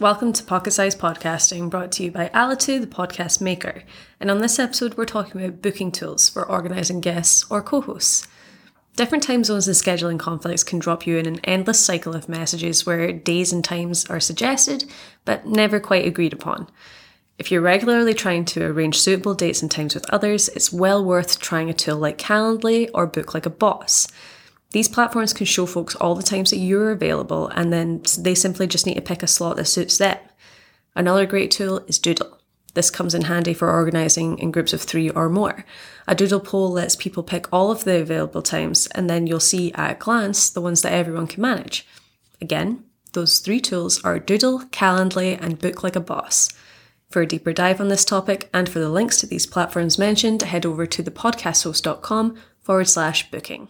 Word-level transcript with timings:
Welcome 0.00 0.32
to 0.32 0.42
Pocket 0.42 0.72
Size 0.72 0.96
Podcasting, 0.96 1.70
brought 1.70 1.92
to 1.92 2.02
you 2.02 2.10
by 2.10 2.28
Alitu, 2.34 2.80
the 2.80 2.86
podcast 2.88 3.40
maker. 3.40 3.84
And 4.18 4.28
on 4.28 4.38
this 4.38 4.58
episode, 4.58 4.96
we're 4.96 5.04
talking 5.04 5.40
about 5.40 5.62
booking 5.62 5.92
tools 5.92 6.28
for 6.28 6.44
organising 6.44 7.00
guests 7.00 7.46
or 7.48 7.62
co 7.62 7.80
hosts. 7.80 8.26
Different 8.96 9.22
time 9.22 9.44
zones 9.44 9.68
and 9.68 9.76
scheduling 9.76 10.18
conflicts 10.18 10.64
can 10.64 10.80
drop 10.80 11.06
you 11.06 11.16
in 11.16 11.26
an 11.26 11.38
endless 11.44 11.78
cycle 11.78 12.16
of 12.16 12.28
messages 12.28 12.84
where 12.84 13.12
days 13.12 13.52
and 13.52 13.64
times 13.64 14.04
are 14.06 14.18
suggested, 14.18 14.84
but 15.24 15.46
never 15.46 15.78
quite 15.78 16.06
agreed 16.06 16.32
upon. 16.32 16.68
If 17.38 17.52
you're 17.52 17.60
regularly 17.60 18.14
trying 18.14 18.46
to 18.46 18.64
arrange 18.64 18.98
suitable 18.98 19.34
dates 19.34 19.62
and 19.62 19.70
times 19.70 19.94
with 19.94 20.10
others, 20.10 20.48
it's 20.48 20.72
well 20.72 21.04
worth 21.04 21.38
trying 21.38 21.70
a 21.70 21.72
tool 21.72 21.98
like 21.98 22.18
Calendly 22.18 22.90
or 22.92 23.06
Book 23.06 23.32
Like 23.32 23.46
a 23.46 23.50
Boss. 23.50 24.08
These 24.74 24.88
platforms 24.88 25.32
can 25.32 25.46
show 25.46 25.66
folks 25.66 25.94
all 25.94 26.16
the 26.16 26.22
times 26.24 26.50
that 26.50 26.56
you're 26.56 26.90
available, 26.90 27.46
and 27.46 27.72
then 27.72 28.02
they 28.18 28.34
simply 28.34 28.66
just 28.66 28.86
need 28.86 28.96
to 28.96 29.00
pick 29.00 29.22
a 29.22 29.28
slot 29.28 29.54
that 29.54 29.66
suits 29.66 29.98
them. 29.98 30.18
Another 30.96 31.26
great 31.26 31.52
tool 31.52 31.84
is 31.86 32.00
Doodle. 32.00 32.40
This 32.74 32.90
comes 32.90 33.14
in 33.14 33.22
handy 33.22 33.54
for 33.54 33.70
organising 33.70 34.36
in 34.40 34.50
groups 34.50 34.72
of 34.72 34.82
three 34.82 35.08
or 35.10 35.28
more. 35.28 35.64
A 36.08 36.16
doodle 36.16 36.40
poll 36.40 36.72
lets 36.72 36.96
people 36.96 37.22
pick 37.22 37.46
all 37.52 37.70
of 37.70 37.84
the 37.84 38.00
available 38.00 38.42
times, 38.42 38.88
and 38.88 39.08
then 39.08 39.28
you'll 39.28 39.38
see 39.38 39.72
at 39.74 39.92
a 39.92 39.94
glance 39.94 40.50
the 40.50 40.60
ones 40.60 40.82
that 40.82 40.92
everyone 40.92 41.28
can 41.28 41.42
manage. 41.42 41.86
Again, 42.40 42.82
those 43.12 43.38
three 43.38 43.60
tools 43.60 44.02
are 44.02 44.18
Doodle, 44.18 44.64
Calendly, 44.72 45.40
and 45.40 45.60
Book 45.60 45.84
Like 45.84 45.94
a 45.94 46.00
Boss. 46.00 46.52
For 47.10 47.22
a 47.22 47.28
deeper 47.28 47.52
dive 47.52 47.80
on 47.80 47.90
this 47.90 48.04
topic 48.04 48.50
and 48.52 48.68
for 48.68 48.80
the 48.80 48.88
links 48.88 49.20
to 49.20 49.26
these 49.28 49.46
platforms 49.46 50.00
mentioned, 50.00 50.42
head 50.42 50.66
over 50.66 50.84
to 50.84 51.04
thepodcasthost.com 51.04 52.36
forward 52.60 52.88
slash 52.88 53.30
booking. 53.30 53.68